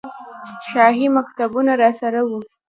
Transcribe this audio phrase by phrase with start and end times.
[0.69, 2.39] شاهي مکتوبونه راسره وو.